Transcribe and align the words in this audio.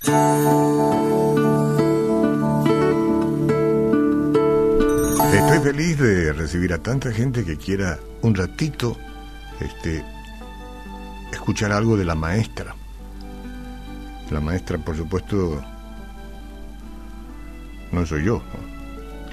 Estoy 0.00 0.14
feliz 5.64 5.98
de 5.98 6.32
recibir 6.32 6.72
a 6.72 6.78
tanta 6.78 7.10
gente 7.10 7.44
que 7.44 7.56
quiera 7.56 7.98
un 8.22 8.36
ratito 8.36 8.96
este, 9.58 10.04
escuchar 11.32 11.72
algo 11.72 11.96
de 11.96 12.04
la 12.04 12.14
maestra. 12.14 12.76
La 14.30 14.40
maestra, 14.40 14.78
por 14.78 14.96
supuesto, 14.96 15.60
no 17.90 18.06
soy 18.06 18.24
yo. 18.24 18.40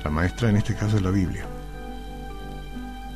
La 0.03 0.09
maestra 0.09 0.49
en 0.49 0.57
este 0.57 0.73
caso 0.73 0.97
es 0.97 1.03
la 1.03 1.11
Biblia. 1.11 1.45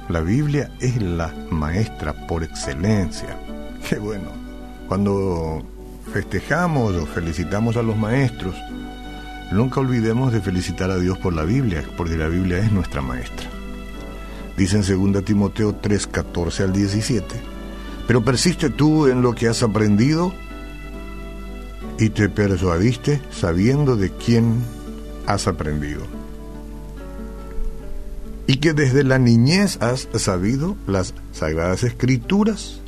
La 0.08 0.22
Biblia 0.22 0.70
es 0.80 1.02
la 1.02 1.34
maestra 1.50 2.14
por 2.28 2.44
excelencia. 2.44 3.40
Qué 3.90 3.98
bueno. 3.98 4.30
Cuando 4.88 5.79
festejamos 6.14 6.96
o 6.96 7.06
felicitamos 7.06 7.78
a 7.78 7.84
los 7.84 7.98
maestros, 7.98 8.56
nunca 9.52 9.80
olvidemos 9.80 10.32
de 10.32 10.42
felicitar 10.42 10.92
a 10.92 10.98
Dios 10.98 11.18
por 11.18 11.34
la 11.34 11.44
Biblia, 11.44 11.84
porque 11.98 12.18
la 12.18 12.28
Biblia 12.28 12.60
es 12.60 12.72
nuestra 12.72 13.02
maestra. 13.02 13.48
Dice 14.58 14.78
en 14.78 15.14
2 15.14 15.24
Timoteo 15.24 15.76
3, 15.76 16.08
14 16.08 16.64
al 16.64 16.74
17, 16.74 17.26
pero 18.08 18.24
persiste 18.24 18.70
tú 18.70 19.08
en 19.08 19.22
lo 19.22 19.34
que 19.34 19.48
has 19.48 19.64
aprendido 19.64 20.34
y 21.98 22.10
te 22.10 22.30
persuadiste 22.30 23.22
sabiendo 23.32 23.96
de 23.96 24.10
quién 24.12 24.56
has 25.28 25.48
aprendido. 25.48 26.02
Y 28.48 28.58
que 28.58 28.74
desde 28.74 29.04
la 29.04 29.20
niñez 29.20 29.78
has 29.82 30.08
sabido 30.16 30.76
las 30.88 31.14
sagradas 31.32 31.84
escrituras, 31.84 32.80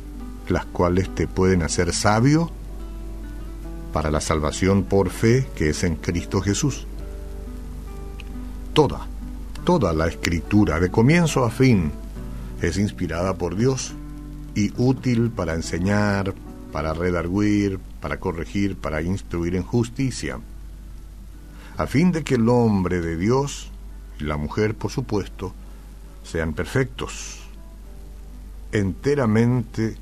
las 0.48 0.66
cuales 0.66 1.14
te 1.14 1.28
pueden 1.28 1.62
hacer 1.62 1.94
sabio 1.94 2.50
para 3.92 4.10
la 4.10 4.20
salvación 4.20 4.84
por 4.84 5.10
fe 5.10 5.46
que 5.54 5.70
es 5.70 5.84
en 5.84 5.96
Cristo 5.96 6.40
Jesús. 6.40 6.86
Toda, 8.72 9.06
toda 9.64 9.92
la 9.92 10.08
escritura, 10.08 10.80
de 10.80 10.90
comienzo 10.90 11.44
a 11.44 11.50
fin, 11.50 11.92
es 12.62 12.78
inspirada 12.78 13.34
por 13.34 13.56
Dios 13.56 13.92
y 14.54 14.72
útil 14.80 15.30
para 15.30 15.54
enseñar, 15.54 16.34
para 16.72 16.94
redarguir, 16.94 17.78
para 18.00 18.18
corregir, 18.18 18.76
para 18.76 19.02
instruir 19.02 19.56
en 19.56 19.62
justicia, 19.62 20.40
a 21.76 21.86
fin 21.86 22.12
de 22.12 22.24
que 22.24 22.36
el 22.36 22.48
hombre 22.48 23.00
de 23.00 23.16
Dios 23.16 23.70
y 24.18 24.24
la 24.24 24.36
mujer, 24.36 24.74
por 24.74 24.90
supuesto, 24.90 25.52
sean 26.22 26.54
perfectos, 26.54 27.40
enteramente 28.72 29.96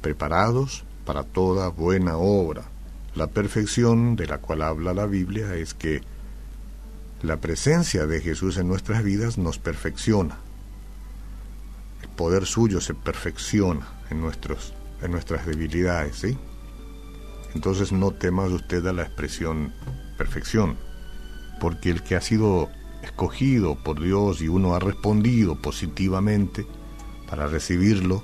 preparados 0.00 0.84
para 1.04 1.24
toda 1.24 1.68
buena 1.68 2.16
obra. 2.16 2.73
La 3.14 3.28
perfección 3.28 4.16
de 4.16 4.26
la 4.26 4.38
cual 4.38 4.62
habla 4.62 4.92
la 4.92 5.06
Biblia 5.06 5.54
es 5.54 5.72
que 5.72 6.02
la 7.22 7.36
presencia 7.38 8.06
de 8.06 8.20
Jesús 8.20 8.56
en 8.58 8.66
nuestras 8.66 9.04
vidas 9.04 9.38
nos 9.38 9.58
perfecciona. 9.58 10.36
El 12.02 12.08
poder 12.08 12.44
suyo 12.44 12.80
se 12.80 12.92
perfecciona 12.92 13.86
en, 14.10 14.20
nuestros, 14.20 14.74
en 15.00 15.12
nuestras 15.12 15.46
debilidades, 15.46 16.16
¿sí? 16.16 16.36
Entonces 17.54 17.92
no 17.92 18.10
temas 18.10 18.50
usted 18.50 18.84
a 18.86 18.92
la 18.92 19.02
expresión 19.02 19.72
perfección, 20.18 20.76
porque 21.60 21.90
el 21.90 22.02
que 22.02 22.16
ha 22.16 22.20
sido 22.20 22.68
escogido 23.02 23.76
por 23.82 24.02
Dios 24.02 24.40
y 24.42 24.48
uno 24.48 24.74
ha 24.74 24.80
respondido 24.80 25.60
positivamente 25.62 26.66
para 27.28 27.46
recibirlo 27.46 28.22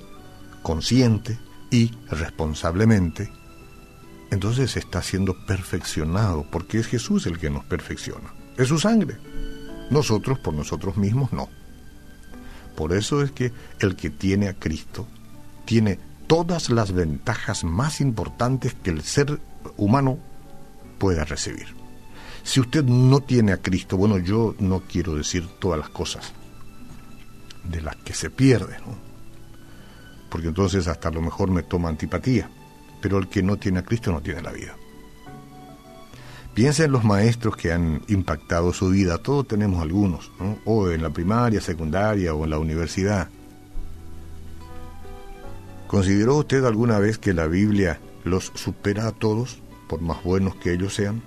consciente 0.62 1.38
y 1.70 1.92
responsablemente, 2.10 3.30
entonces 4.30 4.76
está 4.76 5.02
siendo 5.02 5.34
perfeccionado, 5.46 6.46
porque 6.50 6.78
es 6.78 6.86
Jesús 6.86 7.26
el 7.26 7.38
que 7.38 7.50
nos 7.50 7.64
perfecciona. 7.64 8.32
Es 8.56 8.68
su 8.68 8.78
sangre. 8.78 9.18
Nosotros 9.90 10.38
por 10.38 10.54
nosotros 10.54 10.96
mismos 10.96 11.32
no. 11.32 11.48
Por 12.76 12.92
eso 12.92 13.22
es 13.22 13.32
que 13.32 13.52
el 13.80 13.96
que 13.96 14.10
tiene 14.10 14.48
a 14.48 14.54
Cristo 14.54 15.06
tiene 15.64 15.98
todas 16.26 16.70
las 16.70 16.92
ventajas 16.92 17.64
más 17.64 18.00
importantes 18.00 18.74
que 18.74 18.90
el 18.90 19.02
ser 19.02 19.40
humano 19.76 20.18
pueda 20.98 21.24
recibir. 21.24 21.74
Si 22.44 22.60
usted 22.60 22.84
no 22.84 23.20
tiene 23.20 23.52
a 23.52 23.58
Cristo, 23.58 23.96
bueno, 23.96 24.16
yo 24.18 24.54
no 24.60 24.80
quiero 24.80 25.14
decir 25.16 25.46
todas 25.58 25.78
las 25.78 25.90
cosas 25.90 26.32
de 27.64 27.80
las 27.82 27.96
que 27.96 28.14
se 28.14 28.30
pierde, 28.30 28.78
¿no? 28.78 29.10
porque 30.30 30.48
entonces 30.48 30.86
hasta 30.86 31.08
a 31.08 31.12
lo 31.12 31.20
mejor 31.20 31.50
me 31.50 31.64
toma 31.64 31.88
antipatía 31.88 32.48
pero 33.00 33.18
el 33.18 33.28
que 33.28 33.42
no 33.42 33.56
tiene 33.56 33.80
a 33.80 33.84
Cristo 33.84 34.12
no 34.12 34.20
tiene 34.20 34.42
la 34.42 34.52
vida. 34.52 34.76
Piensa 36.54 36.84
en 36.84 36.92
los 36.92 37.04
maestros 37.04 37.56
que 37.56 37.72
han 37.72 38.02
impactado 38.08 38.72
su 38.72 38.90
vida, 38.90 39.18
todos 39.18 39.46
tenemos 39.46 39.80
algunos, 39.80 40.32
o 40.64 40.90
en 40.90 41.02
la 41.02 41.10
primaria, 41.10 41.60
secundaria 41.60 42.34
o 42.34 42.44
en 42.44 42.50
la 42.50 42.58
universidad. 42.58 43.28
¿Consideró 45.86 46.36
usted 46.36 46.64
alguna 46.64 46.98
vez 46.98 47.18
que 47.18 47.34
la 47.34 47.46
Biblia 47.46 48.00
los 48.24 48.52
supera 48.54 49.06
a 49.06 49.12
todos, 49.12 49.60
por 49.88 50.00
más 50.00 50.22
buenos 50.22 50.56
que 50.56 50.72
ellos 50.72 50.94
sean, 50.94 51.22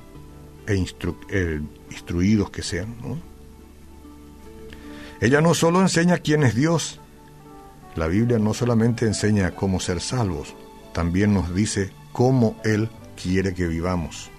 e 0.67 0.85
eh, 1.29 1.61
instruidos 1.89 2.49
que 2.49 2.61
sean? 2.61 2.95
Ella 5.19 5.41
no 5.41 5.53
solo 5.53 5.81
enseña 5.81 6.17
quién 6.17 6.43
es 6.43 6.53
Dios, 6.53 6.99
la 7.95 8.07
Biblia 8.07 8.39
no 8.39 8.53
solamente 8.53 9.05
enseña 9.05 9.51
cómo 9.51 9.79
ser 9.79 10.01
salvos, 10.01 10.53
también 10.93 11.33
nos 11.33 11.53
dice 11.53 11.91
cómo 12.11 12.55
Él 12.63 12.89
quiere 13.21 13.53
que 13.53 13.67
vivamos. 13.67 14.29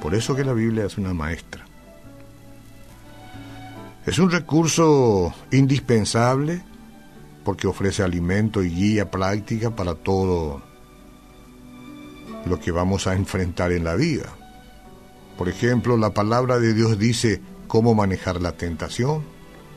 Por 0.00 0.14
eso 0.14 0.34
que 0.34 0.44
la 0.44 0.52
Biblia 0.52 0.84
es 0.86 0.96
una 0.96 1.12
maestra. 1.12 1.64
Es 4.06 4.18
un 4.18 4.30
recurso 4.30 5.34
indispensable 5.50 6.62
porque 7.44 7.66
ofrece 7.66 8.02
alimento 8.02 8.62
y 8.62 8.70
guía 8.70 9.10
práctica 9.10 9.74
para 9.74 9.94
todo 9.94 10.62
lo 12.46 12.58
que 12.60 12.70
vamos 12.70 13.06
a 13.06 13.14
enfrentar 13.14 13.72
en 13.72 13.84
la 13.84 13.94
vida. 13.96 14.26
Por 15.36 15.48
ejemplo, 15.48 15.96
la 15.96 16.10
palabra 16.10 16.58
de 16.58 16.74
Dios 16.74 16.98
dice 16.98 17.40
cómo 17.66 17.94
manejar 17.94 18.40
la 18.40 18.52
tentación. 18.52 19.22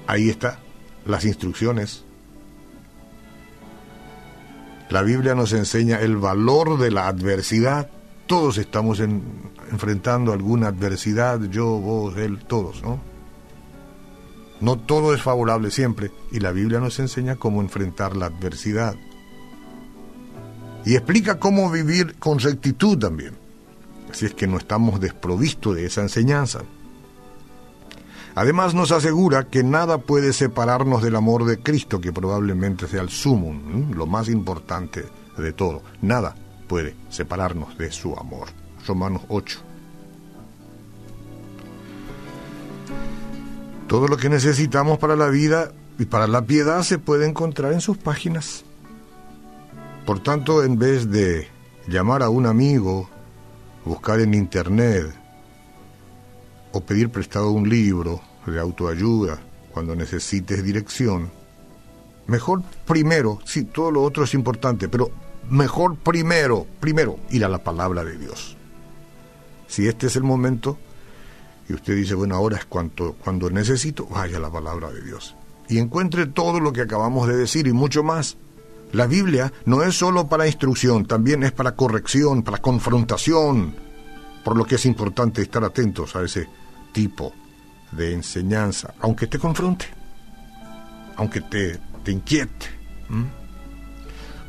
Ahí 0.07 0.29
está, 0.29 0.59
las 1.05 1.25
instrucciones. 1.25 2.05
La 4.93 5.01
Biblia 5.01 5.33
nos 5.33 5.53
enseña 5.53 6.01
el 6.01 6.17
valor 6.17 6.77
de 6.77 6.91
la 6.91 7.07
adversidad. 7.07 7.89
Todos 8.27 8.59
estamos 8.59 8.99
enfrentando 8.99 10.31
alguna 10.31 10.67
adversidad, 10.67 11.41
yo, 11.45 11.65
vos, 11.79 12.15
él, 12.15 12.45
todos, 12.45 12.83
¿no? 12.83 13.01
No 14.61 14.77
todo 14.77 15.15
es 15.15 15.21
favorable 15.23 15.71
siempre 15.71 16.11
y 16.31 16.41
la 16.41 16.51
Biblia 16.51 16.79
nos 16.79 16.99
enseña 16.99 17.37
cómo 17.37 17.61
enfrentar 17.61 18.15
la 18.15 18.27
adversidad. 18.27 18.93
Y 20.85 20.93
explica 20.93 21.39
cómo 21.39 21.71
vivir 21.71 22.13
con 22.19 22.37
rectitud 22.37 22.95
también, 22.95 23.33
si 24.11 24.27
es 24.27 24.35
que 24.35 24.45
no 24.45 24.57
estamos 24.57 24.99
desprovistos 25.01 25.75
de 25.75 25.87
esa 25.87 26.01
enseñanza. 26.01 26.59
Además 28.35 28.73
nos 28.73 28.91
asegura 28.91 29.43
que 29.43 29.63
nada 29.63 29.99
puede 29.99 30.33
separarnos 30.33 31.03
del 31.03 31.15
amor 31.15 31.45
de 31.45 31.59
Cristo, 31.59 32.01
que 32.01 32.11
probablemente 32.11 32.87
sea 32.87 33.01
el 33.01 33.09
sumo, 33.09 33.53
lo 33.93 34.07
más 34.07 34.27
importante 34.27 35.05
de 35.37 35.53
todo. 35.53 35.83
Nada 36.01 36.35
puede 36.67 36.95
separarnos 37.09 37.77
de 37.77 37.91
su 37.91 38.17
amor. 38.17 38.47
Romanos 38.87 39.21
8. 39.27 39.59
Todo 43.87 44.07
lo 44.07 44.17
que 44.17 44.29
necesitamos 44.29 44.97
para 44.97 45.15
la 45.15 45.27
vida 45.27 45.71
y 45.99 46.05
para 46.05 46.25
la 46.25 46.41
piedad 46.41 46.81
se 46.81 46.97
puede 46.97 47.27
encontrar 47.27 47.73
en 47.73 47.81
sus 47.81 47.97
páginas. 47.97 48.65
Por 50.07 50.21
tanto, 50.21 50.63
en 50.63 50.79
vez 50.79 51.11
de 51.11 51.47
llamar 51.87 52.23
a 52.23 52.29
un 52.29 52.47
amigo, 52.47 53.07
buscar 53.85 54.19
en 54.19 54.33
internet, 54.33 55.13
o 56.73 56.81
pedir 56.81 57.09
prestado 57.09 57.51
un 57.51 57.69
libro 57.69 58.21
de 58.45 58.59
autoayuda 58.59 59.39
cuando 59.71 59.95
necesites 59.95 60.63
dirección, 60.63 61.31
mejor 62.27 62.61
primero, 62.85 63.39
sí, 63.45 63.63
todo 63.63 63.91
lo 63.91 64.03
otro 64.03 64.23
es 64.25 64.33
importante, 64.33 64.89
pero 64.89 65.11
mejor 65.49 65.95
primero, 65.97 66.67
primero 66.79 67.19
ir 67.29 67.45
a 67.45 67.49
la 67.49 67.63
palabra 67.63 68.03
de 68.03 68.17
Dios. 68.17 68.57
Si 69.67 69.87
este 69.87 70.07
es 70.07 70.15
el 70.15 70.23
momento 70.23 70.77
y 71.69 71.73
usted 71.73 71.95
dice, 71.95 72.15
bueno, 72.15 72.35
ahora 72.35 72.57
es 72.57 72.65
cuando, 72.65 73.15
necesito, 73.51 74.05
vaya 74.07 74.37
a 74.37 74.41
la 74.41 74.51
palabra 74.51 74.91
de 74.91 75.01
Dios. 75.01 75.35
Y 75.69 75.77
encuentre 75.77 76.25
todo 76.25 76.59
lo 76.59 76.73
que 76.73 76.81
acabamos 76.81 77.27
de 77.27 77.37
decir 77.37 77.67
y 77.67 77.73
mucho 77.73 78.03
más. 78.03 78.37
La 78.91 79.07
Biblia 79.07 79.51
no 79.65 79.81
es 79.81 79.95
solo 79.95 80.27
para 80.27 80.45
instrucción, 80.45 81.05
también 81.05 81.43
es 81.43 81.51
para 81.51 81.75
corrección, 81.75 82.43
para 82.43 82.59
confrontación, 82.59 83.75
por 84.43 84.55
lo 84.55 84.65
que 84.65 84.75
es 84.75 84.85
importante 84.85 85.41
estar 85.41 85.63
atentos 85.63 86.15
a 86.15 86.21
ese 86.21 86.47
tipo 86.93 87.33
de 87.91 88.13
enseñanza, 88.13 88.93
aunque 88.99 89.27
te 89.27 89.37
confronte, 89.37 89.85
aunque 91.17 91.41
te, 91.41 91.79
te 92.03 92.11
inquiete. 92.11 92.67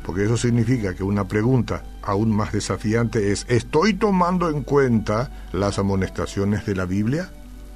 Porque 0.05 0.25
eso 0.25 0.37
significa 0.37 0.93
que 0.93 1.03
una 1.03 1.27
pregunta 1.27 1.83
aún 2.03 2.35
más 2.35 2.51
desafiante 2.51 3.31
es, 3.31 3.45
¿estoy 3.49 3.95
tomando 3.95 4.49
en 4.49 4.63
cuenta 4.63 5.31
las 5.51 5.79
amonestaciones 5.79 6.65
de 6.65 6.75
la 6.75 6.85
Biblia? 6.85 7.31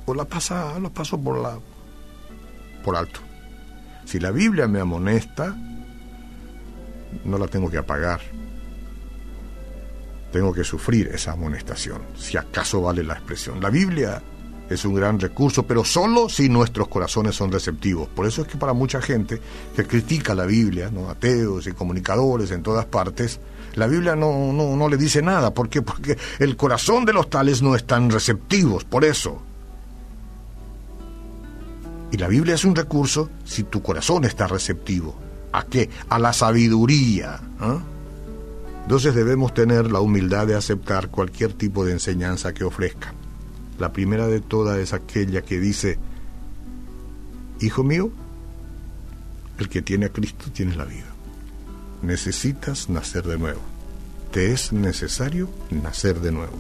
¿O 0.06 0.13
la 0.13 0.25
pasa, 0.25 0.77
lo 0.80 0.92
paso 0.92 1.19
por, 1.19 1.39
la, 1.39 1.57
por 2.83 2.95
alto? 2.95 3.19
Si 4.06 4.19
la 4.19 4.31
Biblia 4.31 4.68
me 4.68 4.80
amonesta, 4.80 5.56
no 7.25 7.38
la 7.38 7.48
tengo 7.48 7.69
que 7.69 7.77
apagar. 7.77 8.21
Tengo 10.31 10.54
que 10.54 10.63
sufrir 10.63 11.07
esa 11.07 11.31
amonestación, 11.31 12.04
si 12.16 12.38
acaso 12.38 12.81
vale 12.81 13.04
la 13.04 13.16
expresión. 13.16 13.60
La 13.60 13.71
Biblia 13.71 14.21
es 14.69 14.86
un 14.86 14.94
gran 14.94 15.19
recurso, 15.19 15.63
pero 15.63 15.83
solo 15.83 16.30
si 16.30 16.48
nuestros 16.48 16.88
corazones 16.88 17.36
son 17.36 17.51
receptivos. 17.51 18.07
Por 18.10 18.27
eso 18.27 18.44
es 18.44 18.48
que 18.48 18.57
para 18.57 18.74
mucha 18.74 19.01
gente 19.01 19.42
que 19.75 19.86
critica 19.86 20.36
la 20.36 20.45
Biblia, 20.45 20.92
ateos 21.10 21.68
y 21.68 21.71
comunicadores 21.71 22.51
en 22.51 22.62
todas 22.62 22.86
partes, 22.86 23.39
la 23.75 23.88
Biblia 23.88 24.16
no, 24.16 24.54
no, 24.54 24.75
no 24.75 24.89
le 24.89 24.98
dice 24.98 25.21
nada. 25.21 25.54
¿Por 25.54 25.69
qué? 25.69 25.81
Porque 25.81 26.18
el 26.39 26.56
corazón 26.56 27.06
de 27.06 27.13
los 27.13 27.30
tales 27.30 27.62
no 27.62 27.75
están 27.75 28.10
receptivos, 28.10 28.83
por 28.83 29.06
eso. 29.06 29.42
Y 32.12 32.18
la 32.18 32.27
Biblia 32.27 32.56
es 32.56 32.66
un 32.66 32.75
recurso 32.75 33.30
si 33.45 33.63
tu 33.63 33.81
corazón 33.81 34.25
está 34.25 34.48
receptivo. 34.48 35.16
¿A 35.51 35.63
qué? 35.63 35.89
A 36.10 36.19
la 36.19 36.33
sabiduría. 36.33 37.39
¿ah? 37.60 37.80
Entonces 38.83 39.13
debemos 39.13 39.54
tener 39.54 39.92
la 39.92 40.00
humildad 40.00 40.48
de 40.48 40.56
aceptar 40.56 41.10
cualquier 41.10 41.54
tipo 41.54 41.86
de 41.86 41.94
enseñanza 41.94 42.54
que 42.54 42.63
ofrezca. 42.63 43.13
La 43.79 43.93
primera 43.93 44.27
de 44.27 44.41
todas 44.41 44.77
es 44.77 44.93
aquella 44.93 45.41
que 45.41 45.59
dice, 45.59 45.97
Hijo 47.61 47.83
mío, 47.83 48.11
el 49.57 49.69
que 49.69 49.81
tiene 49.81 50.07
a 50.07 50.09
Cristo 50.09 50.45
tiene 50.53 50.75
la 50.75 50.85
vida. 50.85 51.07
Necesitas 52.01 52.89
nacer 52.89 53.25
de 53.25 53.37
nuevo. 53.37 53.61
Te 54.31 54.51
es 54.51 54.71
necesario 54.71 55.49
nacer 55.69 56.19
de 56.19 56.31
nuevo. 56.31 56.57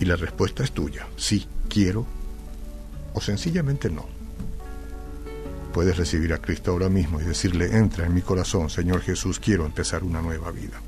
Y 0.00 0.04
la 0.04 0.16
respuesta 0.16 0.64
es 0.64 0.72
tuya. 0.72 1.06
Sí, 1.16 1.46
quiero 1.68 2.06
o 3.14 3.20
sencillamente 3.20 3.90
no. 3.90 4.06
Puedes 5.72 5.96
recibir 5.96 6.32
a 6.32 6.38
Cristo 6.38 6.72
ahora 6.72 6.88
mismo 6.88 7.20
y 7.20 7.24
decirle, 7.24 7.76
entra 7.76 8.06
en 8.06 8.14
mi 8.14 8.22
corazón, 8.22 8.68
Señor 8.68 9.00
Jesús, 9.00 9.38
quiero 9.38 9.64
empezar 9.64 10.04
una 10.04 10.20
nueva 10.20 10.50
vida. 10.50 10.80